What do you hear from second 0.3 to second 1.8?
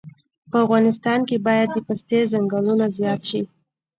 په افغانستان کې باید د